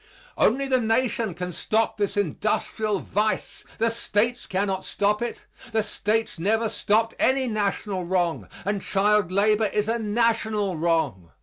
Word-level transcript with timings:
Only 0.35 0.67
the 0.67 0.81
Nation 0.81 1.35
can 1.35 1.51
stop 1.51 1.97
this 1.97 2.17
industrial 2.17 2.97
vice. 3.01 3.63
The 3.77 3.91
States 3.91 4.47
cannot 4.47 4.83
stop 4.83 5.21
it. 5.21 5.45
The 5.73 5.83
States 5.83 6.39
never 6.39 6.69
stopped 6.69 7.13
any 7.19 7.45
national 7.47 8.05
wrong 8.05 8.47
and 8.65 8.81
child 8.81 9.31
labor 9.31 9.67
is 9.67 9.87
a 9.87 9.99
national 9.99 10.75
wrong. 10.75 11.29